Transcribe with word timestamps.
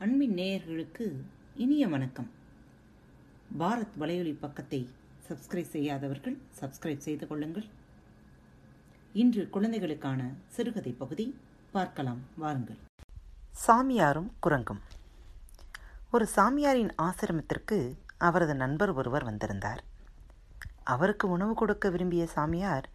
நேயர்களுக்கு 0.00 1.06
இனிய 1.54 1.88
வணக்கம். 1.88 2.30
பாரத் 3.58 3.94
வலையொலி 4.00 4.34
பக்கத்தை 4.40 4.88
சப்ஸ்கிரைப் 5.28 5.70
செய்யாதவர்கள் 5.70 6.36
சப்ஸ்கிரைப் 6.60 7.04
செய்து 7.06 7.26
கொள்ளுங்கள். 7.26 7.64
இன்று 9.12 9.50
குழந்தைகளுக்கான 9.50 10.32
சிறுகதை 10.46 10.92
பகுதி 10.92 11.38
பார்க்கலாம் 11.72 12.20
வாருங்கள். 12.36 12.76
சாமியாரும் 13.66 14.30
குரங்கும். 14.46 14.80
ஒரு 16.10 16.28
சாமியாரின் 16.36 16.94
ஆசிரமத்திற்கு 17.02 17.96
அவரது 18.18 18.54
நண்பர் 18.54 18.92
ஒருவர் 18.92 19.24
வந்திருந்தார். 19.24 19.84
அவருக்கு 20.84 21.28
உணவு 21.28 21.54
கொடுக்க 21.54 21.90
விரும்பிய 21.90 22.26
சாமியார் 22.26 22.88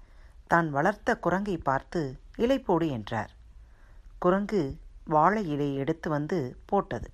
தான் 0.47 0.69
வளர்த்த 0.69 1.17
குரங்கை 1.17 1.57
பார்த்து 1.57 2.17
இலை 2.37 2.59
போடு 2.59 2.87
என்றார். 2.87 3.31
குரங்கு 4.19 4.81
வாழை 5.05 5.55
இலையை 5.55 5.75
எடுத்து 5.75 6.09
வந்து 6.09 6.57
போட்டது. 6.65 7.09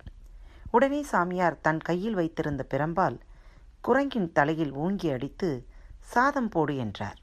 உடனே 0.70 1.02
சாமியார் 1.02 1.60
தன் 1.60 1.80
கையில் 1.80 2.14
வைத்திருந்த 2.14 2.66
பிரம்பால் 2.70 3.20
குரங்கின் 3.80 4.32
தலையில் 4.32 4.74
ஊங்கி 4.74 5.12
அடித்து 5.12 5.66
சாதம் 6.00 6.48
போடு 6.48 6.76
என்றார். 6.76 7.18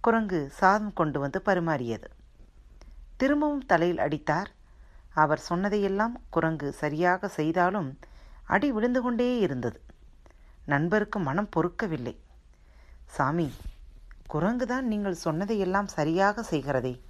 குரங்கு 0.00 0.50
சாதம் 0.50 0.92
கொண்டு 0.92 1.20
வந்து 1.20 1.42
பரிமாறியது. 1.44 2.04
திரும்பவும் 3.16 3.66
தலையில் 3.66 3.98
அடித்தார். 3.98 4.50
அவர் 5.14 5.38
சொன்னதையெல்லாம் 5.38 6.20
குரங்கு 6.30 6.72
சரியாக 6.72 7.28
செய்தாலும் 7.28 7.98
அடி 8.44 8.72
விழுந்து 8.72 9.02
கொண்டே 9.02 9.38
இருந்தது. 9.38 9.80
நண்பருக்கு 10.64 11.18
மனம் 11.18 11.48
பொறுக்கவில்லை. 11.56 12.16
சாமி 13.04 13.52
குரங்குதான் 14.30 14.80
நீங்கள் 14.80 15.14
சொன்னதையெல்லாம் 15.14 15.86
சரியாக 15.86 16.42
செய்கிறதே. 16.42 17.00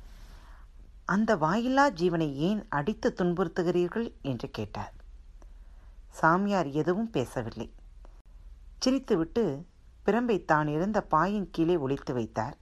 அந்த 1.11 1.37
வாயில்லா 1.37 1.91
ஜீவனை 1.91 2.33
ஏன் 2.33 2.67
அடித்து 2.69 3.15
துன்புறுத்துகிறீர்கள்? 3.17 4.13
என்று 4.23 4.51
கேட்டார். 4.51 4.93
சாமியார் 6.09 6.67
எதுவும் 6.67 7.11
பேசவில்லை. 7.11 7.73
சிரித்துவிட்டு 8.85 9.65
பிரம்பை 10.07 10.45
தான் 10.45 10.69
இருந்த 10.69 11.01
பாயின் 11.01 11.51
கீழே 11.51 11.77
ஒழித்து 11.77 12.15
வைத்தார். 12.15 12.57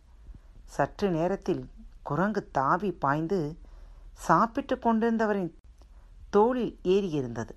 சற்று 0.65 1.11
நேரத்தில் 1.11 1.71
குரங்கு 2.03 2.49
தாவி 2.51 2.93
பாய்ந்து 2.93 3.59
சாப்பிட்டு 4.13 4.77
கொண்டிருந்தவரின் 4.77 5.53
தோளில் 6.31 6.79
ஏறியிருந்தது. 6.85 7.55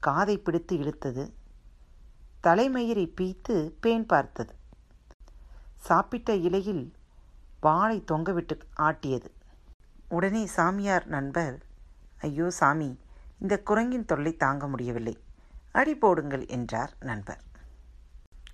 காதை 0.00 0.38
பிடித்து 0.38 0.76
இழுத்தது. 0.76 1.32
தலைமயிரை 2.42 3.12
பீய்த்து 3.20 3.72
பேன் 3.82 4.06
பார்த்தது. 4.06 4.54
சாப்பிட்ட 5.76 6.34
இலையில் 6.34 6.92
வாழை 7.60 8.04
தொங்கவிட்டு 8.12 8.58
ஆட்டியது. 8.76 9.34
உடனே 10.08 10.46
சாமியார் 10.46 11.06
நண்பர் 11.06 11.62
ஐயோ 12.18 12.50
சாமி 12.50 13.00
இந்த 13.38 13.62
குரங்கின் 13.62 14.04
தொல்லை 14.04 14.36
தாங்க 14.36 14.66
முடியவில்லை. 14.66 15.22
அடி 15.72 15.94
போடுங்கள் 15.94 16.46
என்றார் 16.46 16.92
நண்பர். 17.00 17.40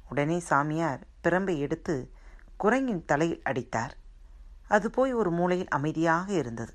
உடனே 0.08 0.38
சாமியார் 0.38 1.00
பிரம்பை 1.24 1.58
எடுத்து 1.58 2.10
குரங்கின் 2.56 3.04
தலையில் 3.04 3.42
அடித்தார். 3.42 3.96
அது 4.68 4.90
போய் 4.90 5.12
ஒரு 5.12 5.30
மூலையில் 5.30 5.68
அமைதியாக 5.68 6.32
இருந்தது. 6.32 6.72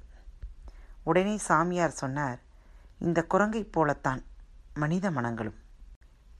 உடனே 1.03 1.37
சாமியார் 1.37 1.89
சொன்னார் 1.89 2.39
இந்த 2.99 3.25
குரங்கைப் 3.33 3.71
போலத்தான் 3.71 4.23
மனித 4.73 5.11
மனங்களும். 5.11 5.55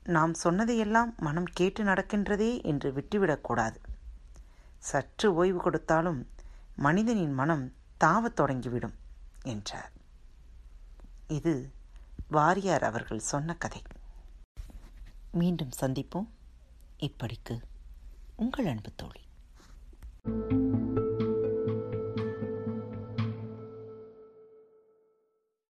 நாம் 0.04 0.34
சொன்னதையெல்லாம் 0.34 1.14
மனம் 1.18 1.48
கேட்டு 1.52 1.84
நடக்கின்றதே 1.84 2.62
என்று 2.62 2.90
விட்டுவிடக்கூடாது. 2.90 3.76
சற்று 4.78 5.34
ஓய்வு 5.34 5.60
கொடுத்தாலும் 5.60 6.28
மனிதனின் 6.76 7.32
மனம் 7.32 7.72
தாவத் 8.04 8.40
தொடங்கிவிடும் 8.40 8.94
என்றார். 9.42 9.92
இது 11.26 11.72
வாரியார் 12.30 12.84
அவர்கள் 12.84 13.18
சொன்ன 13.18 13.56
கதை. 13.56 13.82
மீண்டும் 15.30 15.70
சந்திப்போம். 15.80 16.28
இப்படிக்கு 16.98 17.62
உங்கள் 18.36 18.66
அன்பு 18.66 18.90
தோழி. 18.96 19.26
thank 20.24 20.52
you 20.52 20.57